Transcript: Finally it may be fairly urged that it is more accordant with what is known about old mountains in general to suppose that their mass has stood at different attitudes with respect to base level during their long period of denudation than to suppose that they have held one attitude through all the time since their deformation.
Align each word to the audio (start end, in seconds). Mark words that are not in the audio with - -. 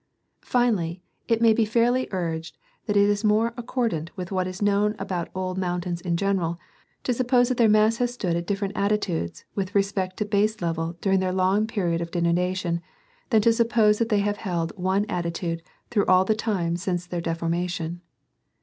Finally 0.45 1.03
it 1.27 1.43
may 1.43 1.53
be 1.53 1.63
fairly 1.63 2.07
urged 2.09 2.57
that 2.87 2.97
it 2.97 3.07
is 3.07 3.23
more 3.23 3.53
accordant 3.55 4.09
with 4.17 4.31
what 4.31 4.47
is 4.47 4.59
known 4.59 4.95
about 4.97 5.29
old 5.35 5.59
mountains 5.59 6.01
in 6.01 6.17
general 6.17 6.57
to 7.03 7.13
suppose 7.13 7.49
that 7.49 7.57
their 7.59 7.69
mass 7.69 7.97
has 7.97 8.11
stood 8.11 8.35
at 8.35 8.47
different 8.47 8.75
attitudes 8.75 9.45
with 9.53 9.75
respect 9.75 10.17
to 10.17 10.25
base 10.25 10.59
level 10.59 10.97
during 11.01 11.19
their 11.19 11.31
long 11.31 11.67
period 11.67 12.01
of 12.01 12.09
denudation 12.09 12.81
than 13.29 13.43
to 13.43 13.53
suppose 13.53 13.99
that 13.99 14.09
they 14.09 14.21
have 14.21 14.37
held 14.37 14.73
one 14.75 15.05
attitude 15.07 15.61
through 15.91 16.07
all 16.07 16.25
the 16.25 16.33
time 16.33 16.75
since 16.75 17.05
their 17.05 17.21
deformation. 17.21 18.01